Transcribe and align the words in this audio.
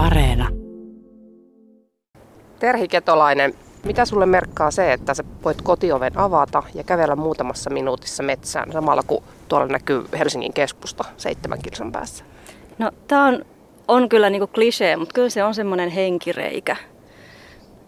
Areena. 0.00 0.48
Terhi 2.58 2.88
Ketolainen, 2.88 3.54
mitä 3.84 4.04
sulle 4.04 4.26
merkkaa 4.26 4.70
se, 4.70 4.92
että 4.92 5.14
sä 5.14 5.24
voit 5.44 5.62
kotioven 5.62 6.18
avata 6.18 6.62
ja 6.74 6.84
kävellä 6.84 7.16
muutamassa 7.16 7.70
minuutissa 7.70 8.22
metsään 8.22 8.72
samalla 8.72 9.02
kun 9.06 9.22
tuolla 9.48 9.66
näkyy 9.66 10.04
Helsingin 10.18 10.52
keskusta 10.52 11.04
seitsemän 11.16 11.58
kilsan 11.62 11.92
päässä? 11.92 12.24
No 12.78 12.90
tämä 13.08 13.26
on, 13.26 13.44
on 13.88 14.08
kyllä 14.08 14.30
niinku 14.30 14.46
klisee, 14.46 14.96
mutta 14.96 15.12
kyllä 15.12 15.28
se 15.28 15.44
on 15.44 15.54
semmoinen 15.54 15.90
henkireikä 15.90 16.76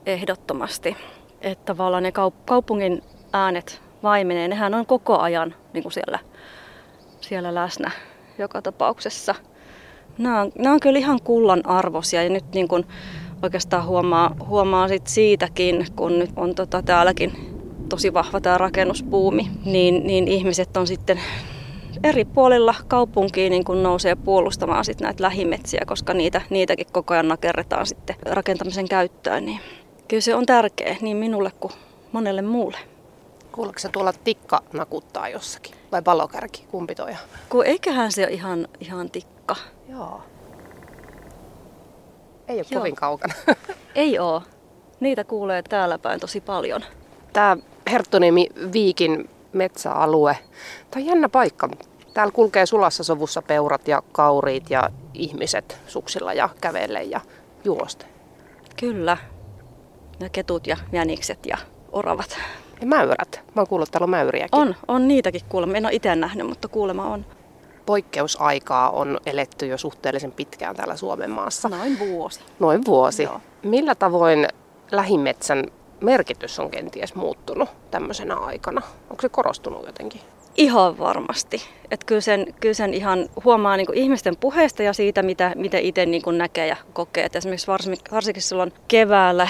ehdottomasti. 0.07 0.97
Että 1.41 1.65
tavallaan 1.65 2.03
ne 2.03 2.11
kaup- 2.11 2.45
kaupungin 2.47 3.03
äänet 3.33 3.83
vaimenee, 4.03 4.49
nehän 4.49 4.75
on 4.75 4.87
koko 4.87 5.19
ajan 5.19 5.55
niinku 5.73 5.91
siellä, 5.91 6.19
siellä 7.21 7.55
läsnä 7.55 7.91
joka 8.39 8.63
tapauksessa. 8.63 9.35
Nämä 10.19 10.41
on, 10.41 10.53
nämä 10.59 10.75
on 10.75 10.81
kyllä 10.81 10.99
ihan 10.99 11.21
kullan 11.25 11.67
arvosia 11.67 12.23
ja 12.23 12.31
nyt 12.31 12.45
niin 12.55 12.69
kuin 12.69 12.87
oikeastaan 13.43 13.87
huomaa, 13.87 14.37
huomaa 14.47 14.89
sit 14.89 15.07
siitäkin, 15.07 15.87
kun 15.97 16.19
nyt 16.19 16.31
on 16.37 16.55
tota 16.55 16.83
täälläkin 16.83 17.33
tosi 17.89 18.15
vahva 18.15 18.41
tämä 18.41 18.59
rakennuspuumi, 18.59 19.51
niin, 19.65 20.07
niin 20.07 20.29
ihmiset 20.29 20.77
on 20.77 20.87
sitten 20.87 21.21
eri 22.05 22.25
puolilla 22.25 22.75
kaupunkiin 22.89 23.51
niin 23.51 23.65
kun 23.65 23.83
nousee 23.83 24.15
puolustamaan 24.15 24.85
sit 24.85 25.01
näitä 25.01 25.23
lähimetsiä, 25.23 25.83
koska 25.87 26.15
niitä, 26.15 26.41
niitäkin 26.51 26.87
koko 26.93 27.15
ajan 27.15 27.29
nakerretaan 27.29 27.87
sitten 27.87 28.17
rakentamisen 28.23 28.89
käyttöön. 28.89 29.45
Niin 29.45 29.61
kyllä 30.09 30.21
se 30.21 30.35
on 30.35 30.47
tärkeä 30.47 30.97
niin 31.01 31.17
minulle 31.17 31.51
kuin 31.61 31.73
monelle 32.13 32.43
muulle. 32.43 32.79
Kuuleeko 33.53 33.79
se 33.79 33.89
tuolla 33.89 34.13
tikka 34.13 34.63
nakuttaa 34.73 35.29
jossakin? 35.29 35.75
Vai 35.93 36.03
palokärki? 36.03 36.65
Kumpi 36.71 36.95
toi 36.95 37.11
on? 37.11 37.17
Kun 37.49 37.67
eiköhän 37.67 38.13
se 38.13 38.23
ole 38.23 38.33
ihan, 38.33 38.69
ihan 38.81 39.11
tikka. 39.11 39.57
Joo. 39.93 40.21
Ei 42.49 42.57
ole 42.57 42.67
Joo. 42.71 42.81
kovin 42.81 42.95
kaukana. 42.95 43.35
Ei 43.95 44.19
oo. 44.19 44.43
Niitä 45.01 45.25
kuulee 45.25 45.63
täällä 45.63 45.99
päin 45.99 46.21
tosi 46.21 46.41
paljon. 46.41 46.83
Tämä 47.33 47.57
Herttoniemi 47.91 48.49
Viikin 48.73 49.31
metsäalue. 49.53 50.39
Tämä 50.91 51.03
on 51.03 51.07
jännä 51.07 51.29
paikka. 51.29 51.69
Täällä 52.15 52.33
kulkee 52.33 52.67
sulassa 52.67 53.05
sovussa 53.05 53.43
peurat 53.43 53.89
ja 53.89 54.03
kauriit 54.13 54.71
ja 54.71 54.91
ihmiset 55.15 55.79
suksilla 55.87 56.33
ja 56.33 56.49
kävelle 56.61 57.03
ja 57.03 57.21
juosten. 57.65 58.09
Kyllä. 58.81 59.17
Ja 60.21 60.29
ketut 60.29 60.67
ja 60.67 60.77
jänikset 60.93 61.47
ja 61.47 61.57
oravat. 61.93 62.39
Ja 62.81 62.87
mäyrät. 62.87 63.41
Mä 63.55 63.61
oon 63.61 63.67
kuullut, 63.67 63.89
että 63.89 63.93
täällä 63.93 64.05
on 64.05 64.11
mäyriäkin. 64.11 64.61
On, 64.61 64.75
on 64.89 65.09
niitäkin 65.09 65.41
kuulemma. 65.49 65.77
En 65.77 65.87
ole 65.87 65.95
itse 65.95 66.17
nähnyt, 66.17 66.47
mutta 66.47 66.69
kuulemma 66.69 67.07
on. 67.07 67.27
Poikkeusaikaa 67.87 68.91
on 68.91 69.19
eletty 69.27 69.67
jo 69.67 69.79
suhteellisen 69.79 70.33
pitkään 70.33 70.77
täällä 70.77 70.97
Suomen 70.97 71.31
maassa. 71.31 71.69
Noin 71.69 71.99
vuosi. 71.99 72.41
Noin 72.61 72.87
vuosi. 72.87 73.23
Joo. 73.23 73.41
Millä 73.63 73.95
tavoin 73.95 74.49
lähimetsän 74.93 75.65
merkitys 76.01 76.59
on 76.59 76.71
kenties 76.71 77.15
muuttunut 77.15 77.69
tämmöisenä 77.91 78.37
aikana? 78.37 78.83
Onko 79.11 79.23
se 79.23 79.29
korostunut 79.29 79.87
jotenkin? 79.87 80.21
Ihan 80.57 80.99
varmasti. 80.99 81.63
Et 81.91 82.05
kyllä, 82.05 82.21
sen, 82.21 82.55
kyllä 82.61 82.75
sen 82.75 82.95
ihan 82.95 83.29
huomaa 83.45 83.77
niin 83.77 83.95
ihmisten 83.95 84.37
puheesta 84.37 84.83
ja 84.83 84.93
siitä, 84.93 85.23
mitä, 85.23 85.53
mitä 85.57 85.79
itse 85.79 86.07
niin 86.07 86.23
näkee 86.39 86.67
ja 86.67 86.77
kokee. 86.93 87.25
Et 87.25 87.37
esimerkiksi 87.37 87.67
varsinkin, 87.67 88.13
varsinkin 88.13 88.43
silloin 88.43 88.73
keväällä, 88.89 89.49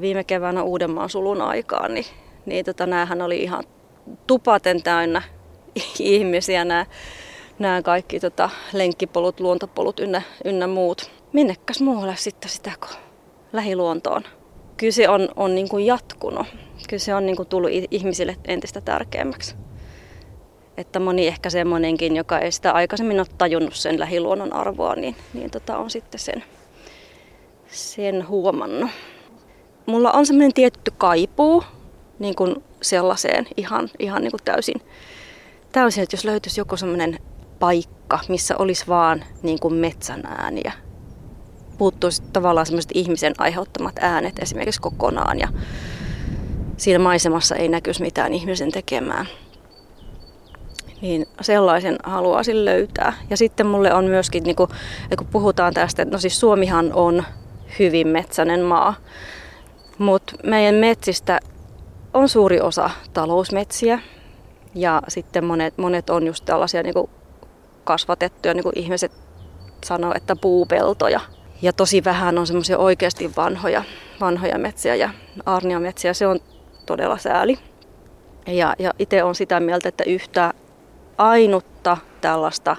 viime 0.00 0.24
keväänä 0.24 0.62
Uudenmaan 0.62 1.10
sulun 1.10 1.42
aikaan, 1.42 1.94
niin, 1.94 2.06
niin 2.46 2.64
tota, 2.64 2.86
näähän 2.86 3.22
oli 3.22 3.42
ihan 3.42 3.64
tupaten 4.26 4.82
täynnä 4.82 5.22
ihmisiä, 5.98 6.64
nämä, 6.64 6.86
nämä 7.58 7.82
kaikki 7.82 8.20
tota, 8.20 8.50
lenkkipolut, 8.72 9.40
luontopolut 9.40 10.00
ynnä, 10.00 10.22
ynnä 10.44 10.66
muut. 10.66 11.10
Minnekäs 11.32 11.80
muualle 11.80 12.16
sitten 12.16 12.50
sitä 12.50 12.72
kuin 12.80 12.98
lähiluontoon? 13.52 14.22
Kyllä 14.76 14.92
se 14.92 15.08
on, 15.08 15.28
on 15.36 15.54
niin 15.54 15.68
kuin 15.68 15.86
jatkunut. 15.86 16.46
Kyllä 16.88 17.00
se 17.00 17.14
on 17.14 17.26
niin 17.26 17.36
kuin 17.36 17.48
tullut 17.48 17.70
ihmisille 17.90 18.36
entistä 18.44 18.80
tärkeämmäksi. 18.80 19.54
Että 20.76 21.00
moni 21.00 21.26
ehkä 21.26 21.50
semmoinenkin, 21.50 22.16
joka 22.16 22.38
ei 22.38 22.52
sitä 22.52 22.72
aikaisemmin 22.72 23.18
ole 23.18 23.26
tajunnut 23.38 23.74
sen 23.74 24.00
lähiluonnon 24.00 24.52
arvoa, 24.52 24.94
niin, 24.94 25.16
niin 25.34 25.50
tota 25.50 25.78
on 25.78 25.90
sitten 25.90 26.20
sen, 26.20 26.44
sen 27.66 28.28
huomannut. 28.28 28.90
Mulla 29.86 30.12
on 30.12 30.26
semmoinen 30.26 30.54
tietty 30.54 30.92
kaipuu 30.98 31.64
niin 32.18 32.34
kuin 32.34 32.56
sellaiseen 32.82 33.46
ihan, 33.56 33.90
ihan 33.98 34.22
niin 34.22 34.30
kuin 34.30 34.44
täysin, 34.44 34.80
täysin, 35.74 36.02
että 36.02 36.14
jos 36.14 36.24
löytyisi 36.24 36.60
joku 36.60 36.76
semmoinen 36.76 37.18
paikka, 37.58 38.18
missä 38.28 38.56
olisi 38.58 38.86
vaan 38.88 39.24
niin 39.42 39.60
kuin 39.60 39.74
metsän 39.74 40.26
ääniä. 40.26 40.72
Puuttuisi 41.78 42.22
tavallaan 42.32 42.66
semmoiset 42.66 42.90
ihmisen 42.94 43.34
aiheuttamat 43.38 43.94
äänet 44.00 44.38
esimerkiksi 44.38 44.80
kokonaan 44.80 45.38
ja 45.38 45.48
siinä 46.76 46.98
maisemassa 46.98 47.56
ei 47.56 47.68
näkyisi 47.68 48.02
mitään 48.02 48.34
ihmisen 48.34 48.72
tekemään. 48.72 49.26
Niin 51.02 51.26
sellaisen 51.40 51.96
haluaisin 52.04 52.64
löytää. 52.64 53.12
Ja 53.30 53.36
sitten 53.36 53.66
mulle 53.66 53.94
on 53.94 54.04
myöskin, 54.04 54.42
niin 54.42 54.56
kun, 54.56 54.68
kun 55.18 55.26
puhutaan 55.26 55.74
tästä, 55.74 56.04
no 56.04 56.18
siis 56.18 56.40
Suomihan 56.40 56.92
on 56.92 57.24
hyvin 57.78 58.08
metsäinen 58.08 58.60
maa, 58.60 58.94
mutta 59.98 60.36
meidän 60.42 60.74
metsistä 60.74 61.40
on 62.14 62.28
suuri 62.28 62.60
osa 62.60 62.90
talousmetsiä 63.12 63.98
ja 64.74 65.02
sitten 65.08 65.44
monet, 65.44 65.78
monet 65.78 66.10
on 66.10 66.26
just 66.26 66.44
tällaisia 66.44 66.82
niin 66.82 66.94
kuin 66.94 67.10
kasvatettuja, 67.84 68.54
niin 68.54 68.62
kuin 68.62 68.78
ihmiset 68.78 69.12
sanoo, 69.84 70.12
että 70.16 70.36
puupeltoja. 70.36 71.20
Ja 71.62 71.72
tosi 71.72 72.04
vähän 72.04 72.38
on 72.38 72.46
semmoisia 72.46 72.78
oikeasti 72.78 73.30
vanhoja, 73.36 73.82
vanhoja 74.20 74.58
metsiä 74.58 74.94
ja 74.94 75.10
aarniometsiä. 75.46 76.14
Se 76.14 76.26
on 76.26 76.40
todella 76.86 77.18
sääli. 77.18 77.58
Ja, 78.46 78.74
ja 78.78 78.92
itse 78.98 79.22
on 79.22 79.34
sitä 79.34 79.60
mieltä, 79.60 79.88
että 79.88 80.04
yhtä 80.04 80.54
ainutta 81.18 81.96
tällaista 82.20 82.76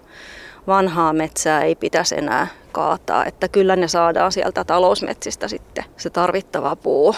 vanhaa 0.68 1.14
metsää 1.14 1.62
ei 1.62 1.76
pitäisi 1.76 2.18
enää 2.18 2.48
kaataa. 2.72 3.26
Että 3.26 3.48
kyllä 3.48 3.76
ne 3.76 3.88
saadaan 3.88 4.32
sieltä 4.32 4.64
talousmetsistä 4.64 5.48
sitten 5.48 5.84
se 5.98 6.10
tarvittava 6.10 6.76
puu. 6.76 7.16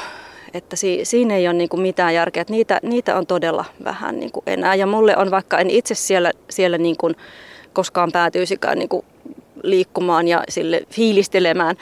Että 0.54 0.76
si, 0.76 1.00
siinä 1.04 1.36
ei 1.36 1.48
ole 1.48 1.54
niinku 1.54 1.78
mitään 1.78 2.14
järkeä. 2.14 2.42
Että 2.42 2.54
niitä, 2.54 2.80
niitä 2.84 3.18
on 3.18 3.28
todella 3.28 3.66
vähän 3.84 4.20
niinku 4.20 4.44
enää. 4.48 4.76
Ja 4.76 4.88
mulle 4.88 5.18
on, 5.18 5.32
vaikka 5.32 5.58
en 5.60 5.70
itse 5.70 5.96
siellä, 5.96 6.32
siellä 6.50 6.78
niinku 6.78 7.12
koskaan 7.74 8.12
päätyisikään 8.12 8.80
niinku 8.80 9.06
liikkumaan 9.64 10.28
ja 10.28 10.44
sille 10.50 10.82
fiilistelemään 10.90 11.76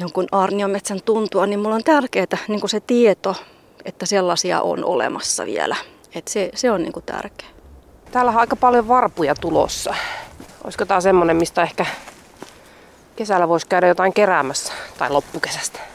jonkun 0.00 0.26
aarniometsän 0.32 1.00
tuntua, 1.04 1.46
niin 1.46 1.60
mulla 1.60 1.74
on 1.74 1.84
tärkeää 1.84 2.38
niin 2.48 2.68
se 2.68 2.80
tieto, 2.80 3.36
että 3.84 4.06
sellaisia 4.06 4.60
on 4.60 4.84
olemassa 4.84 5.46
vielä. 5.46 5.76
Et 6.14 6.28
se, 6.28 6.50
se 6.54 6.70
on 6.70 6.82
niin 6.82 6.92
kuin 6.92 7.04
tärkeä. 7.04 7.48
Täällä 8.12 8.30
on 8.30 8.38
aika 8.38 8.56
paljon 8.56 8.88
varpuja 8.88 9.34
tulossa. 9.34 9.94
Olisiko 10.64 10.84
tämä 10.84 11.00
semmoinen, 11.00 11.36
mistä 11.36 11.62
ehkä 11.62 11.86
kesällä 13.16 13.48
voisi 13.48 13.66
käydä 13.66 13.86
jotain 13.86 14.12
keräämässä 14.12 14.72
tai 14.98 15.10
loppukesästä? 15.10 15.93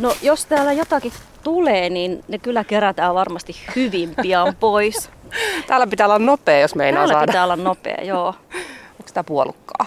No 0.00 0.16
jos 0.22 0.46
täällä 0.46 0.72
jotakin 0.72 1.12
tulee, 1.42 1.90
niin 1.90 2.24
ne 2.28 2.38
kyllä 2.38 2.64
kerätään 2.64 3.14
varmasti 3.14 3.56
hyvin 3.76 4.14
pian 4.22 4.56
pois. 4.60 5.10
Täällä 5.66 5.86
pitää 5.86 6.06
olla 6.06 6.18
nopea, 6.18 6.60
jos 6.60 6.74
meinaa 6.74 6.98
Täällä 7.00 7.14
saada. 7.14 7.26
pitää 7.26 7.44
olla 7.44 7.56
nopea, 7.56 7.98
joo. 8.04 8.26
Onko 9.00 9.10
tämä 9.14 9.24
puolukkaa? 9.24 9.86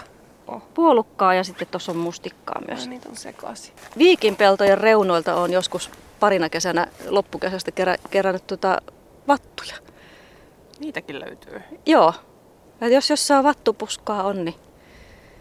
Puolukkaa 0.73 1.33
ja 1.33 1.43
sitten 1.43 1.67
tuossa 1.71 1.91
on 1.91 1.97
mustikkaa 1.97 2.61
myös. 2.67 2.85
No, 2.85 2.89
niitä 2.89 3.09
on 3.09 3.15
sekaisin. 3.15 3.73
Viikinpeltojen 3.97 4.77
reunoilta 4.77 5.35
on 5.35 5.51
joskus 5.53 5.89
parina 6.19 6.49
kesänä 6.49 6.87
loppukesästä 7.07 7.71
kerä, 7.71 7.95
kerännyt 8.09 8.47
tuota 8.47 8.81
vattuja. 9.27 9.75
Niitäkin 10.79 11.19
löytyy. 11.19 11.61
Joo. 11.85 12.13
Ja 12.81 12.87
jos 12.87 13.09
jossain 13.09 13.43
vattupuskaa 13.43 14.23
on, 14.23 14.45
niin... 14.45 14.55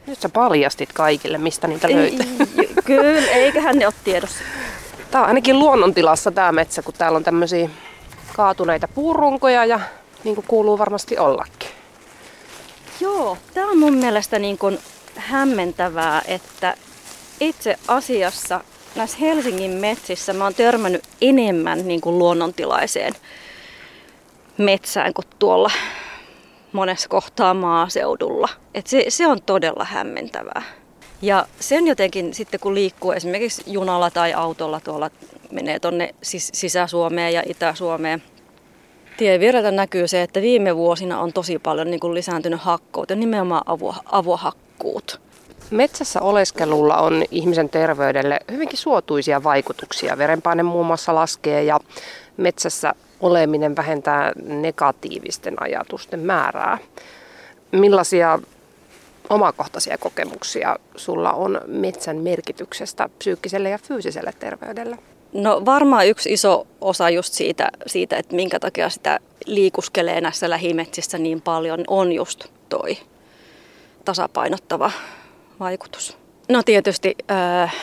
Nyt 0.06 0.21
sä 0.21 0.28
paljastit 0.28 0.93
kaikille, 0.93 1.38
mistä 1.38 1.69
niitä 1.69 1.88
löytyy. 1.93 2.26
Kyllä, 2.85 3.31
eiköhän 3.31 3.79
ne 3.79 3.87
ole 3.87 3.94
tiedossa. 4.05 4.44
Tää 5.12 5.20
on 5.20 5.29
ainakin 5.29 5.59
luonnontilassa 5.59 6.31
tää 6.31 6.53
metsä, 6.53 6.82
kun 6.82 6.94
täällä 6.94 7.17
on 7.17 7.25
tämmöisiä 7.25 7.69
kaatuneita 8.37 8.88
puurunkoja 8.88 9.64
ja 9.64 9.81
niin 10.25 10.35
kuin 10.35 10.44
kuuluu 10.49 10.79
varmasti 10.79 11.19
ollakin. 11.19 11.69
Joo, 13.00 13.38
tämä 13.55 13.70
on 13.70 13.79
mun 13.79 13.94
mielestä 13.94 14.38
niin 14.38 14.59
kuin 14.59 14.79
hämmentävää, 15.17 16.23
että 16.29 16.75
itse 17.41 17.76
asiassa 17.88 18.61
näissä 18.94 19.19
Helsingin 19.20 19.70
metsissä 19.70 20.32
mä 20.32 20.44
oon 20.44 20.55
törmännyt 20.55 21.03
enemmän 21.20 21.88
niin 21.88 22.00
kuin 22.00 22.19
luonnontilaiseen 22.19 23.15
metsään 24.58 25.15
kuin 25.15 25.26
tuolla 25.38 25.70
monessa 26.73 27.08
kohtaa 27.08 27.55
maaseudulla. 27.55 28.49
Et 28.75 28.87
se, 28.87 29.05
se 29.08 29.26
on 29.26 29.43
todella 29.43 29.85
hämmentävää. 29.85 30.62
Ja 31.22 31.46
sen 31.60 31.86
jotenkin 31.86 32.34
sitten 32.34 32.60
kun 32.60 32.74
liikkuu 32.74 33.12
esimerkiksi 33.12 33.62
junalla 33.66 34.10
tai 34.10 34.34
autolla 34.34 34.80
tuolla 34.80 35.10
menee 35.50 35.78
tonne 35.78 36.14
sis- 36.22 36.50
Sisä-Suomeen 36.52 37.32
ja 37.32 37.42
Itä-Suomeen, 37.46 38.22
Tien 39.16 39.40
näkyy 39.76 40.08
se, 40.08 40.22
että 40.22 40.42
viime 40.42 40.76
vuosina 40.76 41.20
on 41.20 41.32
tosi 41.32 41.58
paljon 41.58 41.90
niin 41.90 42.00
kuin 42.00 42.14
lisääntynyt 42.14 42.60
hakkuut 42.60 43.10
ja 43.10 43.16
nimenomaan 43.16 43.62
avo, 43.66 43.94
avohakkuut. 44.12 45.20
Metsässä 45.70 46.20
oleskelulla 46.20 46.96
on 46.96 47.24
ihmisen 47.30 47.69
terveydelle 47.69 48.40
hyvinkin 48.50 48.78
suotuisia 48.78 49.44
vaikutuksia. 49.44 50.19
Verenpaine 50.19 50.62
muun 50.62 50.86
muassa 50.86 51.14
laskee 51.14 51.64
ja 51.64 51.80
metsässä 52.36 52.94
oleminen 53.20 53.76
vähentää 53.76 54.32
negatiivisten 54.44 55.62
ajatusten 55.62 56.20
määrää. 56.20 56.78
Millaisia 57.72 58.38
omakohtaisia 59.30 59.98
kokemuksia 59.98 60.76
sulla 60.96 61.32
on 61.32 61.60
metsän 61.66 62.16
merkityksestä 62.16 63.08
psyykkiselle 63.19 63.70
ja 63.70 63.78
fyysiselle 63.78 64.32
terveydelle? 64.38 64.98
No 65.32 65.62
varmaan 65.64 66.06
yksi 66.06 66.32
iso 66.32 66.66
osa 66.80 67.10
just 67.10 67.34
siitä, 67.34 67.69
siitä, 67.86 68.16
että 68.16 68.36
minkä 68.36 68.60
takia 68.60 68.88
sitä 68.88 69.20
liikuskelee 69.46 70.20
näissä 70.20 70.50
lähimetsissä 70.50 71.19
niin 71.19 71.40
paljon, 71.40 71.84
on 71.86 72.12
just 72.12 72.44
toi 72.69 72.98
tasapainottava 74.04 74.90
vaikutus. 75.60 76.19
No 76.48 76.62
tietysti 76.62 77.16
äh, 77.30 77.74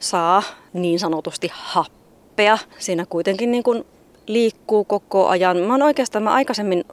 saa 0.00 0.42
niin 0.72 0.98
sanotusti 0.98 1.50
happea. 1.52 2.58
Siinä 2.78 3.06
kuitenkin 3.08 3.50
niin 3.50 3.62
kuin 3.62 3.84
liikkuu 4.26 4.84
koko 4.84 5.28
ajan. 5.28 5.56
Mä 5.56 5.84
oikeastaan 5.84 6.22
mä 6.22 6.32
aikaisemmin 6.32 6.84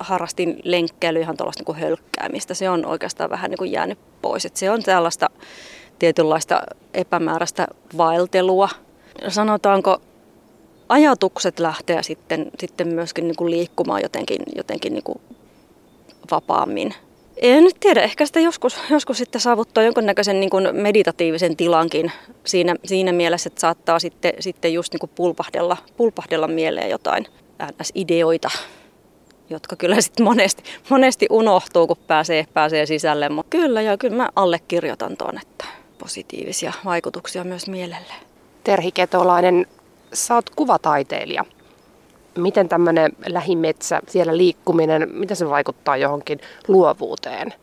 harrastin 0.00 0.60
lenkkeilyä 0.64 1.22
ihan 1.22 1.36
tuollaista 1.36 1.64
niin 1.66 1.82
hölkkäämistä. 1.82 2.54
Se 2.54 2.70
on 2.70 2.86
oikeastaan 2.86 3.30
vähän 3.30 3.50
niin 3.50 3.58
kuin 3.58 3.72
jäänyt 3.72 3.98
pois. 4.22 4.44
Et 4.44 4.56
se 4.56 4.70
on 4.70 4.82
tällaista 4.82 5.26
tietynlaista 5.98 6.62
epämääräistä 6.94 7.68
vaeltelua. 7.96 8.68
Sanotaanko, 9.28 9.98
ajatukset 10.88 11.58
lähtee 11.58 12.02
sitten, 12.02 12.50
sitten 12.58 12.88
myöskin 12.88 13.26
niin 13.26 13.36
kuin 13.36 13.50
liikkumaan 13.50 14.02
jotenkin, 14.02 14.42
jotenkin 14.56 14.92
niin 14.92 15.04
kuin 15.04 15.20
vapaammin. 16.30 16.94
En 17.36 17.64
nyt 17.64 17.76
tiedä, 17.80 18.02
ehkä 18.02 18.26
sitä 18.26 18.40
joskus, 18.40 18.78
joskus 18.90 19.18
sitten 19.18 19.40
saavuttaa 19.40 19.84
jonkunnäköisen 19.84 20.40
niin 20.40 20.50
kuin 20.50 20.68
meditatiivisen 20.72 21.56
tilankin 21.56 22.12
siinä, 22.44 22.76
siinä 22.84 23.12
mielessä, 23.12 23.48
että 23.48 23.60
saattaa 23.60 23.98
sitten, 23.98 24.32
sitten 24.40 24.72
just 24.72 24.92
niin 24.92 25.00
kuin 25.00 25.10
pulpahdella, 25.14 25.76
pulpahdella 25.96 26.48
mieleen 26.48 26.90
jotain 26.90 27.26
ideoita 27.94 28.50
jotka 29.50 29.76
kyllä 29.76 30.00
sitten 30.00 30.24
monesti, 30.24 30.62
monesti 30.88 31.26
unohtuu, 31.30 31.86
kun 31.86 31.96
pääsee, 32.06 32.46
pääsee 32.54 32.86
sisälle. 32.86 33.28
Mutta 33.28 33.50
kyllä, 33.50 33.82
ja 33.82 33.96
kyllä 33.96 34.16
mä 34.16 34.28
allekirjoitan 34.36 35.16
tuon, 35.16 35.38
että 35.42 35.64
positiivisia 35.98 36.72
vaikutuksia 36.84 37.44
myös 37.44 37.68
mielelle. 37.68 38.14
Terhi 38.64 38.92
Ketolainen, 38.92 39.66
sä 40.12 40.34
oot 40.34 40.50
kuvataiteilija. 40.50 41.44
Miten 42.38 42.68
tämmöinen 42.68 43.12
lähimetsä, 43.26 44.00
siellä 44.08 44.36
liikkuminen, 44.36 45.08
miten 45.12 45.36
se 45.36 45.48
vaikuttaa 45.48 45.96
johonkin 45.96 46.40
luovuuteen? 46.68 47.54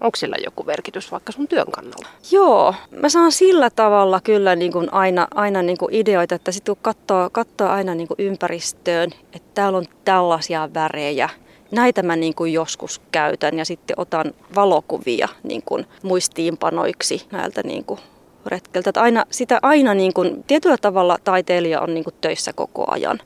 Onko 0.00 0.16
sillä 0.16 0.36
joku 0.44 0.62
merkitys 0.62 1.12
vaikka 1.12 1.32
sun 1.32 1.48
työn 1.48 1.72
kannalta? 1.72 2.06
Joo, 2.30 2.74
mä 3.00 3.08
saan 3.08 3.32
sillä 3.32 3.70
tavalla 3.70 4.20
kyllä 4.24 4.56
niin 4.56 4.72
kuin 4.72 4.94
aina, 4.94 5.28
aina 5.34 5.62
niin 5.62 5.78
kuin 5.78 5.94
ideoita, 5.94 6.34
että 6.34 6.52
sitten 6.52 6.76
kun 6.76 6.82
katsoo, 6.82 7.30
katsoo 7.32 7.68
aina 7.68 7.94
niin 7.94 8.08
kuin 8.08 8.16
ympäristöön, 8.18 9.10
että 9.32 9.50
täällä 9.54 9.78
on 9.78 9.86
tällaisia 10.04 10.68
värejä, 10.74 11.28
näitä 11.70 12.02
mä 12.02 12.16
niin 12.16 12.34
kuin 12.34 12.52
joskus 12.52 13.00
käytän 13.12 13.58
ja 13.58 13.64
sitten 13.64 14.00
otan 14.00 14.34
valokuvia 14.54 15.28
niin 15.42 15.62
kuin 15.64 15.86
muistiinpanoiksi 16.02 17.26
näiltä 17.32 17.62
niin 17.62 17.84
kuin 17.84 18.00
retkeltä. 18.46 18.90
Että 18.90 19.02
aina, 19.02 19.24
sitä 19.30 19.58
aina 19.62 19.94
niin 19.94 20.14
kuin, 20.14 20.44
tietyllä 20.46 20.76
tavalla 20.80 21.18
taiteilija 21.24 21.80
on 21.80 21.94
niin 21.94 22.04
kuin 22.04 22.14
töissä 22.20 22.52
koko 22.52 22.84
ajan. 22.90 23.20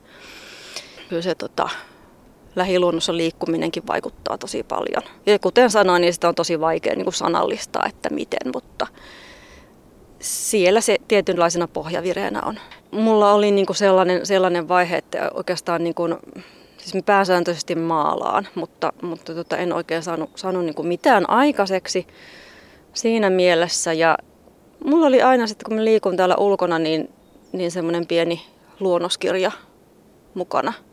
Kyllä 1.08 1.22
se 1.22 1.34
tota, 1.34 1.68
lähiluonnossa 2.56 3.16
liikkuminenkin 3.16 3.86
vaikuttaa 3.86 4.38
tosi 4.38 4.62
paljon. 4.62 5.02
Ja 5.26 5.38
kuten 5.38 5.70
sanoin, 5.70 6.00
niin 6.00 6.14
sitä 6.14 6.28
on 6.28 6.34
tosi 6.34 6.60
vaikea 6.60 6.94
niin 6.94 7.04
kuin 7.04 7.14
sanallistaa, 7.14 7.86
että 7.86 8.10
miten, 8.10 8.52
mutta 8.54 8.86
siellä 10.20 10.80
se 10.80 10.96
tietynlaisena 11.08 11.68
pohjavireenä 11.68 12.40
on. 12.42 12.58
Mulla 12.90 13.32
oli 13.32 13.50
niin 13.50 13.66
kuin 13.66 13.76
sellainen, 13.76 14.26
sellainen 14.26 14.68
vaihe, 14.68 14.96
että 14.96 15.30
oikeastaan 15.34 15.84
niin 15.84 15.94
kuin, 15.94 16.14
siis 16.76 17.04
pääsääntöisesti 17.06 17.74
maalaan, 17.74 18.48
mutta, 18.54 18.92
mutta 19.02 19.34
tota, 19.34 19.56
en 19.56 19.72
oikein 19.72 20.02
saanut, 20.02 20.30
saanut 20.34 20.64
niin 20.64 20.74
kuin 20.74 20.88
mitään 20.88 21.30
aikaiseksi 21.30 22.06
siinä 22.92 23.30
mielessä. 23.30 23.92
Ja 23.92 24.18
mulla 24.84 25.06
oli 25.06 25.22
aina 25.22 25.46
sitten, 25.46 25.64
kun 25.64 25.76
mä 25.76 25.84
liikun 25.84 26.16
täällä 26.16 26.36
ulkona, 26.36 26.78
niin, 26.78 27.08
niin 27.52 27.70
semmoinen 27.70 28.06
pieni 28.06 28.42
luonnoskirja 28.80 29.52
mukana– 30.34 30.72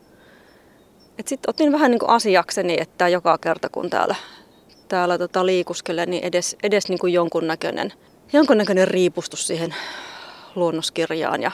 sitten 1.26 1.50
otin 1.50 1.72
vähän 1.72 1.90
niin 1.90 1.98
kuin 1.98 2.10
asiakseni, 2.10 2.76
että 2.80 3.08
joka 3.08 3.38
kerta 3.38 3.68
kun 3.68 3.90
täällä, 3.90 4.14
täällä 4.88 5.18
tota 5.18 5.46
liikuskelen, 5.46 6.10
niin 6.10 6.24
edes, 6.24 6.56
edes 6.62 6.88
niin 6.88 6.98
kuin 6.98 7.12
jonkunnäköinen, 7.12 7.92
jonkunnäköinen 8.32 8.88
riipustus 8.88 9.46
siihen 9.46 9.74
luonnoskirjaan. 10.54 11.42
Ja 11.42 11.50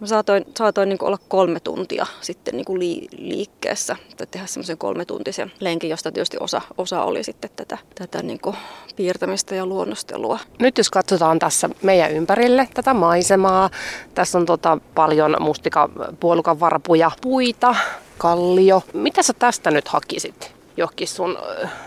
mä 0.00 0.06
saatoin, 0.06 0.44
saatoin 0.58 0.88
niin 0.88 0.98
kuin 0.98 1.06
olla 1.06 1.18
kolme 1.28 1.60
tuntia 1.60 2.06
sitten 2.20 2.56
niin 2.56 2.64
kuin 2.64 2.78
li, 2.78 3.08
liikkeessä 3.16 3.96
tai 4.16 4.26
tehdä 4.30 4.46
semmoisen 4.46 4.78
kolmetuntisen 4.78 5.52
lenkin, 5.60 5.90
josta 5.90 6.12
tietysti 6.12 6.36
osa, 6.40 6.60
osa 6.78 7.02
oli 7.02 7.24
sitten 7.24 7.50
tätä, 7.56 7.78
tätä 7.94 8.22
niin 8.22 8.40
kuin 8.40 8.56
piirtämistä 8.96 9.54
ja 9.54 9.66
luonnostelua. 9.66 10.38
Nyt 10.58 10.78
jos 10.78 10.90
katsotaan 10.90 11.38
tässä 11.38 11.70
meidän 11.82 12.12
ympärille 12.12 12.68
tätä 12.74 12.94
maisemaa, 12.94 13.70
tässä 14.14 14.38
on 14.38 14.46
tota 14.46 14.78
paljon 14.94 15.36
mustika 15.40 15.90
puolukan 16.20 16.60
varpuja, 16.60 17.10
puita, 17.20 17.74
kallio. 18.18 18.82
Mitä 18.92 19.22
sä 19.22 19.32
tästä 19.38 19.70
nyt 19.70 19.88
hakisit 19.88 20.54
johonkin 20.76 21.08
sun 21.08 21.38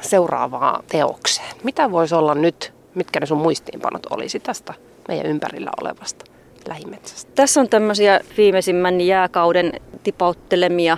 seuraavaan 0.01 0.83
teokseen? 0.88 1.56
Mitä 1.63 1.91
voisi 1.91 2.15
olla 2.15 2.35
nyt, 2.35 2.74
mitkä 2.95 3.19
ne 3.19 3.25
sun 3.25 3.38
muistiinpanot 3.38 4.06
olisi 4.09 4.39
tästä 4.39 4.74
meidän 5.07 5.25
ympärillä 5.25 5.71
olevasta 5.81 6.25
lähimetsästä? 6.68 7.31
Tässä 7.35 7.59
on 7.59 7.69
tämmöisiä 7.69 8.19
viimeisimmän 8.38 9.01
jääkauden 9.01 9.74
tipauttelemia 10.03 10.97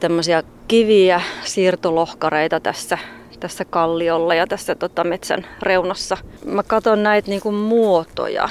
tämmöisiä 0.00 0.42
kiviä, 0.68 1.20
siirtolohkareita 1.44 2.60
tässä, 2.60 2.98
tässä 3.40 3.64
kalliolla 3.64 4.34
ja 4.34 4.46
tässä 4.46 4.74
tota, 4.74 5.04
metsän 5.04 5.46
reunassa. 5.62 6.16
Mä 6.44 6.62
katson 6.62 7.02
näitä 7.02 7.30
niinku 7.30 7.52
muotoja. 7.52 8.48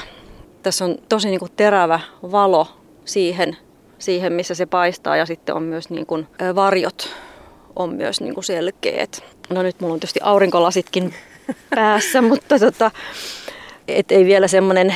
Tässä 0.64 0.86
on 0.86 0.96
tosi 1.10 1.30
niinku 1.30 1.48
terävä 1.56 2.00
valo 2.32 2.68
siihen 3.06 3.58
siihen, 4.00 4.34
missä 4.34 4.56
se 4.56 4.66
paistaa 4.66 5.18
ja 5.18 5.26
sitten 5.26 5.56
on 5.56 5.64
myös 5.64 5.90
niin 5.90 6.06
kuin, 6.06 6.28
varjot 6.56 7.10
on 7.76 7.96
myös 7.96 8.22
niin 8.22 8.34
kuin 8.34 8.44
selkeät. 8.44 9.24
No 9.50 9.62
nyt 9.62 9.80
mulla 9.80 9.94
on 9.94 10.00
tietysti 10.00 10.20
aurinkolasitkin 10.24 11.14
päässä, 11.76 12.22
mutta 12.22 12.60
tota, 12.60 12.92
et 13.88 14.12
ei 14.12 14.26
vielä 14.26 14.48
semmoinen 14.48 14.96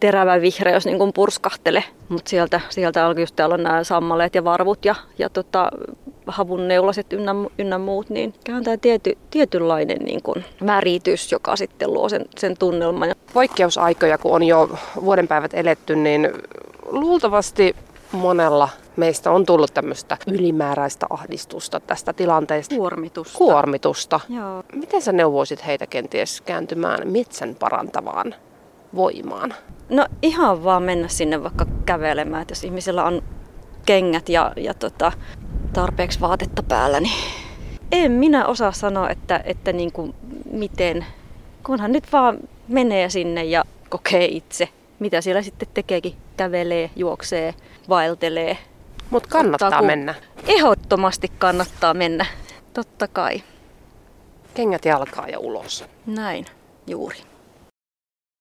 terävä 0.00 0.40
vihreys 0.40 0.86
niin 0.86 0.98
kuin 0.98 1.12
purskahtele. 1.12 1.84
Mutta 2.08 2.30
sieltä, 2.30 2.60
sieltä 2.68 3.06
alkoi 3.06 3.22
just 3.22 3.36
täällä 3.36 3.54
on 3.54 3.62
nämä 3.62 3.84
sammaleet 3.84 4.34
ja 4.34 4.44
varvut 4.44 4.84
ja, 4.84 4.94
ja 5.18 5.28
tota, 5.30 5.70
havunneulaset 6.26 7.12
ynnä, 7.12 7.32
ynnä 7.58 7.78
muut, 7.78 8.10
niin 8.10 8.34
on 8.56 8.64
tämä 8.64 8.76
tiety, 8.76 9.18
tietynlainen 9.30 9.98
niin 9.98 10.22
kuin 10.22 10.44
väritys, 10.66 11.32
joka 11.32 11.56
sitten 11.56 11.92
luo 11.92 12.08
sen, 12.08 12.24
sen 12.38 12.56
tunnelman. 12.58 13.14
Poikkeusaikoja, 13.32 14.18
kun 14.18 14.34
on 14.34 14.42
jo 14.42 14.70
vuodenpäivät 15.04 15.54
eletty, 15.54 15.96
niin 15.96 16.32
luultavasti 16.86 17.76
monella 18.16 18.68
meistä 18.96 19.30
on 19.30 19.46
tullut 19.46 19.74
tämmöistä 19.74 20.16
ylimääräistä 20.26 21.06
ahdistusta 21.10 21.80
tästä 21.80 22.12
tilanteesta. 22.12 22.74
Kuormitusta. 22.74 23.38
Kuormitusta. 23.38 24.20
Joo. 24.28 24.62
Miten 24.72 25.02
sä 25.02 25.12
neuvoisit 25.12 25.66
heitä 25.66 25.86
kenties 25.86 26.40
kääntymään 26.40 27.12
metsän 27.12 27.54
parantavaan 27.54 28.34
voimaan? 28.94 29.54
No 29.88 30.06
ihan 30.22 30.64
vaan 30.64 30.82
mennä 30.82 31.08
sinne 31.08 31.42
vaikka 31.42 31.66
kävelemään, 31.86 32.42
että 32.42 32.52
jos 32.52 32.64
ihmisellä 32.64 33.04
on 33.04 33.22
kengät 33.86 34.28
ja, 34.28 34.52
ja 34.56 34.74
tota, 34.74 35.12
tarpeeksi 35.72 36.20
vaatetta 36.20 36.62
päällä, 36.62 37.00
niin 37.00 37.14
en 37.92 38.12
minä 38.12 38.46
osaa 38.46 38.72
sanoa, 38.72 39.10
että, 39.10 39.40
että 39.44 39.72
niin 39.72 39.92
kuin 39.92 40.14
miten, 40.50 41.06
kunhan 41.66 41.92
nyt 41.92 42.04
vaan 42.12 42.38
menee 42.68 43.10
sinne 43.10 43.44
ja 43.44 43.64
kokee 43.88 44.24
itse, 44.24 44.68
mitä 44.98 45.20
siellä 45.20 45.42
sitten 45.42 45.68
tekeekin, 45.74 46.14
kävelee, 46.36 46.90
juoksee, 46.96 47.54
vaeltelee. 47.88 48.58
Mutta 49.10 49.28
kannattaa 49.28 49.78
ku... 49.78 49.86
mennä. 49.86 50.14
Ehdottomasti 50.46 51.28
kannattaa 51.38 51.94
mennä, 51.94 52.26
totta 52.74 53.08
kai. 53.08 53.42
Kengät 54.54 54.84
jalkaa 54.84 55.28
ja 55.28 55.38
ulos. 55.38 55.84
Näin, 56.06 56.46
juuri. 56.86 57.18